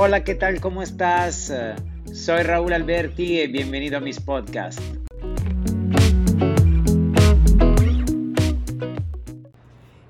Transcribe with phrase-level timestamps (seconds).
[0.00, 0.60] Hola, ¿qué tal?
[0.60, 1.52] ¿Cómo estás?
[2.12, 4.80] Soy Raúl Alberti y bienvenido a mis podcasts.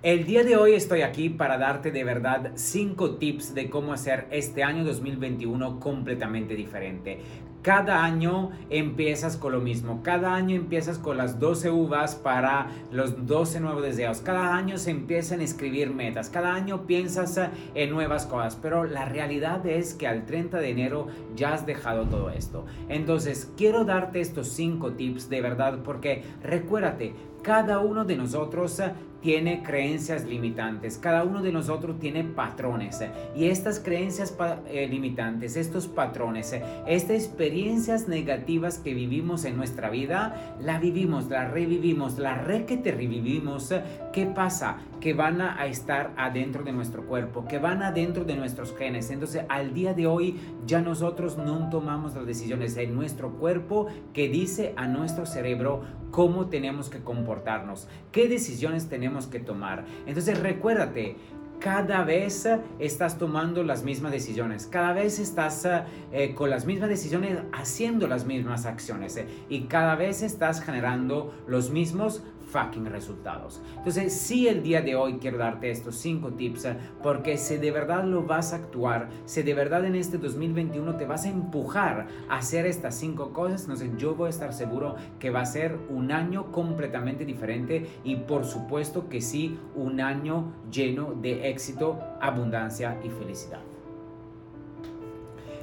[0.03, 4.27] El día de hoy estoy aquí para darte de verdad 5 tips de cómo hacer
[4.31, 7.21] este año 2021 completamente diferente.
[7.63, 13.27] Cada año empiezas con lo mismo, cada año empiezas con las 12 uvas para los
[13.27, 17.41] 12 nuevos deseos, cada año se empiezan a escribir metas, cada año piensas
[17.75, 22.07] en nuevas cosas, pero la realidad es que al 30 de enero ya has dejado
[22.07, 22.65] todo esto.
[22.89, 28.81] Entonces, quiero darte estos 5 tips de verdad porque recuérdate, cada uno de nosotros
[29.21, 33.01] tiene creencias limitantes, cada uno de nosotros tiene patrones.
[33.35, 34.37] Y estas creencias
[34.69, 36.55] eh, limitantes, estos patrones,
[36.87, 37.17] estas
[37.49, 42.93] experiencias negativas que vivimos en nuestra vida, la vivimos, la revivimos, la re que te
[42.93, 43.73] revivimos,
[44.13, 44.77] ¿qué pasa?
[45.01, 49.11] Que van a estar adentro de nuestro cuerpo, que van adentro de nuestros genes.
[49.11, 54.29] Entonces, al día de hoy ya nosotros no tomamos las decisiones en nuestro cuerpo que
[54.29, 59.87] dice a nuestro cerebro cómo tenemos que comportarnos, qué decisiones tenemos que tomar.
[60.07, 61.17] Entonces recuérdate,
[61.61, 65.67] cada vez estás tomando las mismas decisiones, cada vez estás
[66.13, 71.35] eh, con las mismas decisiones haciendo las mismas acciones eh, y cada vez estás generando
[71.47, 73.61] los mismos fucking resultados.
[73.77, 77.71] Entonces, sí, el día de hoy quiero darte estos cinco tips eh, porque si de
[77.71, 82.09] verdad lo vas a actuar, si de verdad en este 2021 te vas a empujar
[82.29, 85.79] a hacer estas cinco cosas, entonces yo voy a estar seguro que va a ser
[85.89, 92.99] un año completamente diferente y por supuesto que sí, un año lleno de éxito, abundancia
[93.05, 93.78] y felicidad.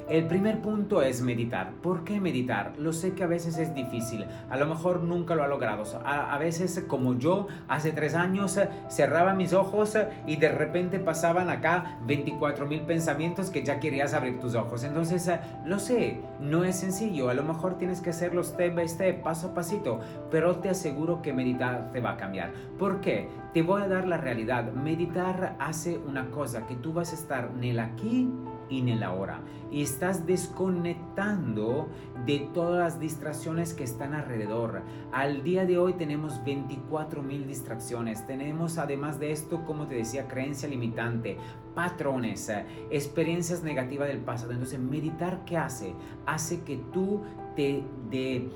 [0.07, 1.71] El primer punto es meditar.
[1.81, 2.73] ¿Por qué meditar?
[2.77, 5.83] Lo sé que a veces es difícil, a lo mejor nunca lo ha logrado.
[6.05, 9.97] A, veces como yo, hace tres años, cerraba mis ojos
[10.27, 14.83] y de repente pasaban acá 24 mil pensamientos que ya querías abrir tus ojos.
[14.83, 15.27] Entonces,
[15.65, 19.47] lo sé, no es sencillo, a lo mejor tienes que hacerlo step by step, paso
[19.47, 22.53] a pasito, pero te aseguro que meditar te va a cambiar.
[22.77, 23.27] ¿Por qué?
[23.55, 24.71] Te voy a dar la realidad.
[24.71, 28.29] Meditar hace una cosa, que tú vas a estar en el aquí
[28.69, 29.41] en el ahora.
[29.71, 31.87] Y estás desconectando
[32.25, 34.81] de todas las distracciones que están alrededor.
[35.11, 38.25] Al día de hoy tenemos 24 mil distracciones.
[38.25, 41.37] Tenemos además de esto, como te decía, creencia limitante,
[41.73, 42.51] patrones,
[42.89, 44.51] experiencias negativas del pasado.
[44.51, 45.93] Entonces, meditar, ¿qué hace?
[46.25, 47.21] Hace que tú
[47.55, 47.83] te...
[48.09, 48.49] De,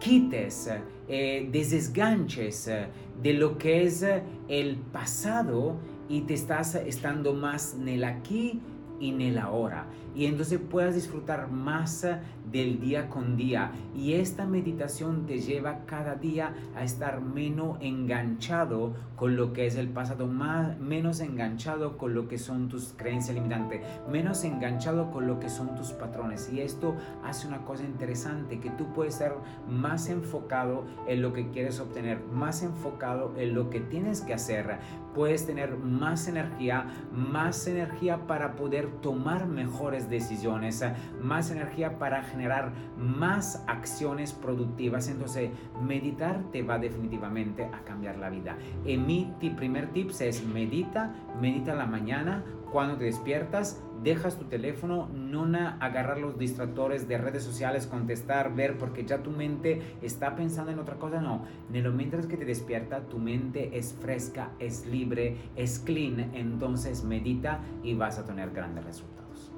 [0.00, 2.88] quites, eh, eh,
[3.22, 4.04] de lo que es
[4.48, 5.76] el pasado
[6.08, 8.60] y te estás estando más en el aquí
[9.00, 9.86] en el ahora.
[10.14, 12.06] Y entonces puedas disfrutar más
[12.50, 13.72] del día con día.
[13.94, 19.76] Y esta meditación te lleva cada día a estar menos enganchado con lo que es
[19.76, 25.26] el pasado, más, menos enganchado con lo que son tus creencias limitantes, menos enganchado con
[25.26, 26.50] lo que son tus patrones.
[26.52, 29.32] Y esto hace una cosa interesante, que tú puedes ser
[29.68, 34.78] más enfocado en lo que quieres obtener, más enfocado en lo que tienes que hacer.
[35.14, 40.84] Puedes tener más energía, más energía para poder tomar mejores decisiones,
[41.20, 45.08] más energía para generar más acciones productivas.
[45.08, 45.50] Entonces,
[45.82, 48.56] meditar te va definitivamente a cambiar la vida.
[48.84, 55.08] En mi primer tip es medita, medita la mañana, cuando te despiertas, dejas tu teléfono,
[55.14, 55.40] no
[55.80, 60.78] agarrar los distractores de redes sociales, contestar, ver, porque ya tu mente está pensando en
[60.78, 61.44] otra cosa, no.
[61.68, 67.94] Mientras que te despierta, tu mente es fresca, es libre, es clean, entonces medita y
[67.94, 69.52] vas a tener grandes resultados.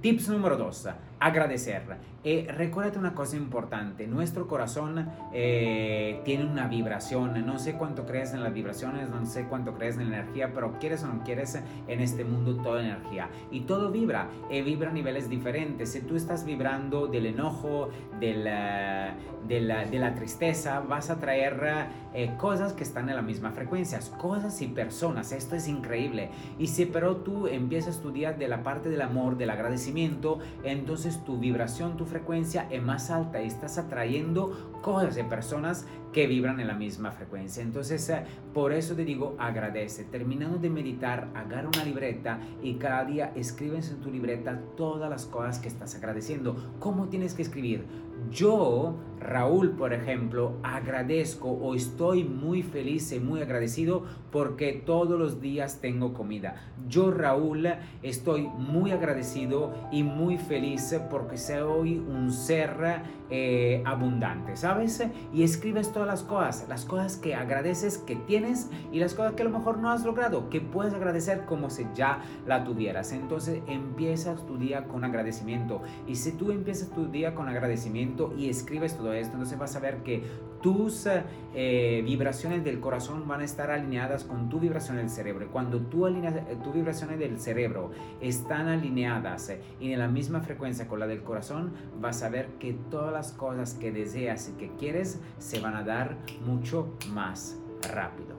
[0.00, 0.88] Tips número 2
[1.20, 1.82] agradecer.
[2.24, 8.34] Eh, recuérdate una cosa importante, nuestro corazón eh, tiene una vibración, no sé cuánto crees
[8.34, 11.58] en las vibraciones, no sé cuánto crees en la energía, pero quieres o no quieres
[11.86, 15.92] en este mundo toda energía y todo vibra, y vibra a niveles diferentes.
[15.92, 19.14] Si tú estás vibrando del enojo, de la,
[19.46, 24.60] de la, tristeza, vas a traer eh, cosas que están en la misma frecuencia, cosas
[24.60, 26.30] y personas, esto es increíble.
[26.58, 31.07] Y si pero tú empiezas a estudiar de la parte del amor, del agradecimiento, entonces
[31.24, 36.60] tu vibración, tu frecuencia es más alta y estás atrayendo cosas de personas que vibran
[36.60, 37.62] en la misma frecuencia.
[37.62, 38.24] Entonces, eh,
[38.54, 40.04] por eso te digo, agradece.
[40.04, 45.26] Terminando de meditar, agarra una libreta y cada día escribes en tu libreta todas las
[45.26, 46.56] cosas que estás agradeciendo.
[46.78, 47.84] ¿Cómo tienes que escribir?
[48.30, 55.40] Yo Raúl, por ejemplo, agradezco o estoy muy feliz y muy agradecido porque todos los
[55.40, 56.56] días tengo comida.
[56.88, 57.68] Yo, Raúl,
[58.02, 65.02] estoy muy agradecido y muy feliz porque soy un ser eh, abundante, ¿sabes?
[65.32, 69.42] Y escribes todas las cosas, las cosas que agradeces que tienes y las cosas que
[69.42, 73.12] a lo mejor no has logrado, que puedes agradecer como si ya la tuvieras.
[73.12, 75.82] Entonces empiezas tu día con agradecimiento.
[76.06, 79.80] Y si tú empiezas tu día con agradecimiento y escribes todo esto, entonces vas a
[79.80, 80.22] ver que
[80.62, 81.06] tus
[81.54, 85.48] eh, vibraciones del corazón van a estar alineadas con tu vibración del cerebro.
[85.52, 87.90] Cuando eh, tu vibraciones del cerebro
[88.20, 92.46] están alineadas eh, y en la misma frecuencia con la del corazón, vas a ver
[92.58, 97.56] que todas las cosas que deseas y que quieres se van a dar mucho más
[97.92, 98.37] rápido.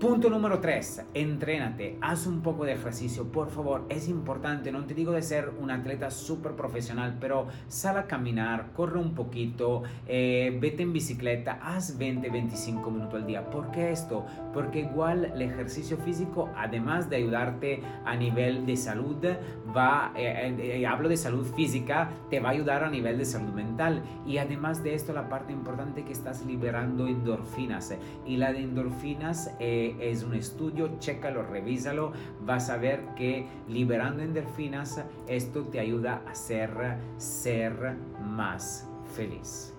[0.00, 4.92] Punto número 3, entrénate, haz un poco de ejercicio, por favor, es importante, no te
[4.92, 10.58] digo de ser un atleta súper profesional, pero sal a caminar, corre un poquito, eh,
[10.60, 13.48] vete en bicicleta, haz 20, 25 minutos al día.
[13.48, 14.26] ¿Por qué esto?
[14.52, 19.24] Porque igual el ejercicio físico, además de ayudarte a nivel de salud,
[19.74, 23.52] va, eh, eh, hablo de salud física, te va a ayudar a nivel de salud
[23.52, 24.02] mental.
[24.26, 27.94] Y además de esto, la parte importante que estás liberando endorfinas.
[28.26, 29.50] Y la de endorfinas
[30.00, 32.12] es un estudio, chécalo, revísalo,
[32.44, 39.74] vas a ver que liberando endorfinas esto te ayuda a ser, ser más feliz.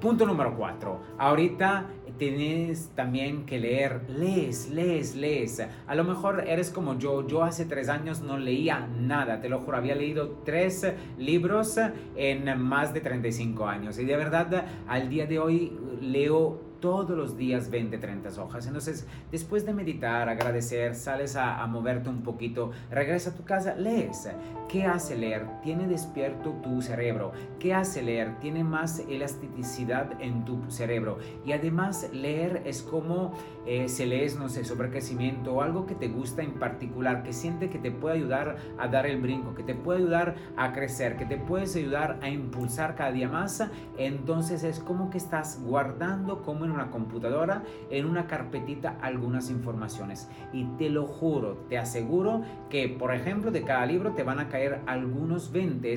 [0.00, 1.00] Punto número 4.
[1.18, 1.86] Ahorita
[2.18, 4.02] tienes también que leer.
[4.08, 5.60] Lees, lees, lees.
[5.86, 7.26] A lo mejor eres como yo.
[7.26, 9.40] Yo hace tres años no leía nada.
[9.40, 10.86] Te lo juro, había leído tres
[11.16, 11.78] libros
[12.14, 13.98] en más de 35 años.
[13.98, 18.66] Y de verdad, al día de hoy leo todos los días 20, 30 hojas.
[18.66, 24.28] Entonces, después de meditar, agradecer, sales a, moverte un poquito, regresa a tu casa, lees.
[24.68, 25.46] ¿Qué hace leer?
[25.62, 27.32] Tiene despierto tu cerebro.
[27.58, 28.38] ¿Qué hace leer?
[28.40, 31.18] Tiene más elasticidad en tu cerebro.
[31.44, 33.32] Y además, leer es como
[33.66, 37.32] eh, si lees, no sé, sobre crecimiento o algo que te gusta en particular, que
[37.32, 41.16] siente que te puede ayudar a dar el brinco, que te puede ayudar a crecer,
[41.16, 43.62] que te puedes ayudar a impulsar cada día más.
[43.96, 50.28] Entonces, es como que estás guardando como en una computadora, en una carpetita, algunas informaciones.
[50.52, 54.48] Y te lo juro, te aseguro que, por ejemplo, de cada libro te van a
[54.48, 55.88] caer algunos 20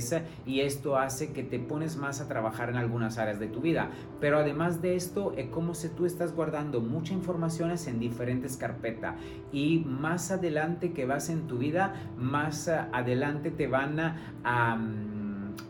[0.46, 3.90] y esto hace que te pones más a trabajar en algunas áreas de tu vida.
[4.20, 9.16] Pero además de esto, es como si tú estás guardando muchas informaciones en diferentes carpetas
[9.52, 14.78] y más adelante que vas en tu vida, más adelante te van a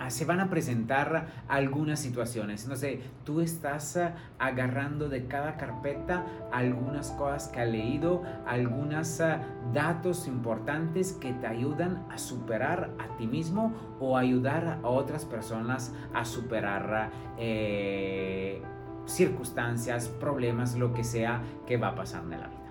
[0.09, 2.67] se van a presentar algunas situaciones.
[2.67, 9.21] No sé, tú estás ah, agarrando de cada carpeta algunas cosas que ha leído, algunos
[9.21, 9.41] ah,
[9.73, 15.93] datos importantes que te ayudan a superar a ti mismo o ayudar a otras personas
[16.13, 18.61] a superar eh,
[19.05, 22.70] circunstancias, problemas, lo que sea que va a pasar en la vida.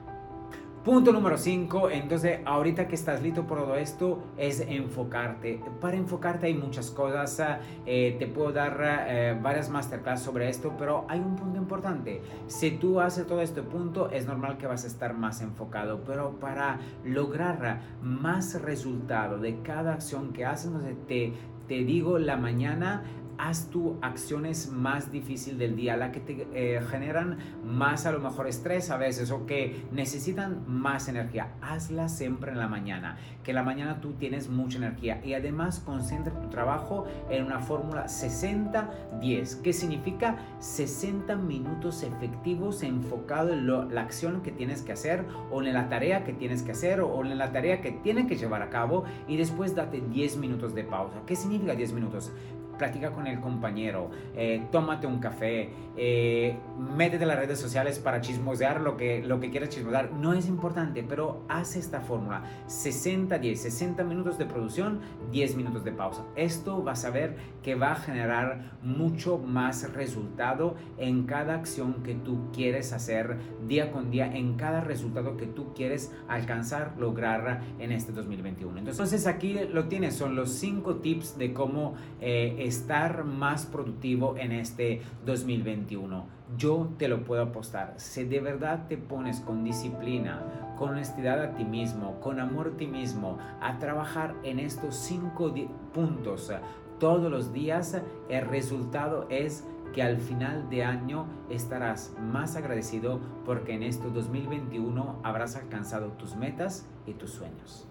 [0.84, 5.60] Punto número 5, entonces ahorita que estás listo por todo esto es enfocarte.
[5.78, 11.04] Para enfocarte hay muchas cosas, eh, te puedo dar eh, varias masterclass sobre esto, pero
[11.06, 12.22] hay un punto importante.
[12.46, 16.40] Si tú haces todo este punto, es normal que vas a estar más enfocado, pero
[16.40, 20.72] para lograr más resultado de cada acción que haces,
[21.06, 21.34] te,
[21.68, 23.04] te digo la mañana
[23.40, 28.20] haz tu acciones más difíciles del día, la que te eh, generan más a lo
[28.20, 31.54] mejor estrés a veces o que necesitan más energía.
[31.62, 35.80] Hazla siempre en la mañana, que en la mañana tú tienes mucha energía y además
[35.80, 44.00] concentra tu trabajo en una fórmula 60-10, que significa 60 minutos efectivos enfocado en la
[44.02, 47.38] acción que tienes que hacer o en la tarea que tienes que hacer o en
[47.38, 51.22] la tarea que tienes que llevar a cabo y después date 10 minutos de pausa.
[51.26, 52.32] ¿Qué significa 10 minutos?
[52.80, 55.68] Platica con el compañero, eh, tómate un café,
[55.98, 56.56] eh,
[56.96, 60.12] métete en las redes sociales para chismosear lo que, lo que quieras chismosear.
[60.12, 62.42] No es importante, pero haz esta fórmula.
[62.68, 66.24] 60-10, 60 minutos de producción, 10 minutos de pausa.
[66.36, 72.14] Esto vas a ver que va a generar mucho más resultado en cada acción que
[72.14, 73.36] tú quieres hacer
[73.68, 78.78] día con día, en cada resultado que tú quieres alcanzar, lograr en este 2021.
[78.78, 84.52] Entonces aquí lo tienes, son los 5 tips de cómo eh, estar más productivo en
[84.52, 86.24] este 2021.
[86.56, 87.94] Yo te lo puedo apostar.
[87.96, 92.76] Si de verdad te pones con disciplina, con honestidad a ti mismo, con amor a
[92.76, 95.52] ti mismo, a trabajar en estos cinco
[95.92, 96.52] puntos
[96.98, 103.74] todos los días, el resultado es que al final de año estarás más agradecido porque
[103.74, 107.88] en este 2021 habrás alcanzado tus metas y tus sueños.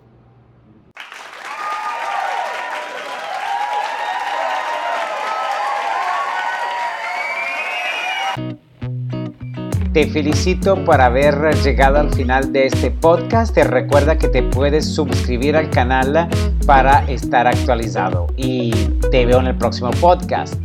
[9.93, 13.53] Te felicito por haber llegado al final de este podcast.
[13.53, 16.29] Te recuerda que te puedes suscribir al canal
[16.65, 18.71] para estar actualizado y
[19.11, 20.55] te veo en el próximo podcast.